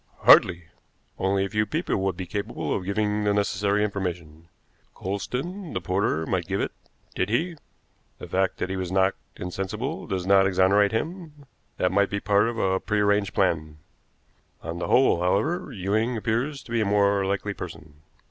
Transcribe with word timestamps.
Hardly! 0.21 0.63
Only 1.19 1.45
a 1.45 1.49
few 1.51 1.67
people 1.67 1.95
would 1.97 2.17
be 2.17 2.25
capable 2.25 2.73
of 2.75 2.85
giving 2.85 3.23
the 3.23 3.35
necessary 3.35 3.83
information. 3.83 4.47
Coulsdon, 4.95 5.73
the 5.73 5.79
porter, 5.79 6.25
might 6.25 6.47
give 6.47 6.59
it. 6.59 6.71
Did 7.13 7.29
he? 7.29 7.55
The 8.17 8.27
fact 8.27 8.57
that 8.57 8.71
he 8.71 8.77
was 8.77 8.91
knocked 8.91 9.19
insensible 9.35 10.07
does 10.07 10.25
not 10.25 10.47
exonerate 10.47 10.91
him; 10.91 11.45
that 11.77 11.91
might 11.91 12.09
be 12.09 12.19
part 12.19 12.47
of 12.47 12.57
a 12.57 12.79
prearranged 12.79 13.35
plan. 13.35 13.77
On 14.63 14.79
the 14.79 14.87
whole, 14.87 15.21
however, 15.21 15.71
Ewing 15.71 16.17
appears 16.17 16.63
to 16.63 16.71
be 16.71 16.81
a 16.81 16.85
more 16.85 17.23
likely 17.23 17.53
person. 17.53 18.01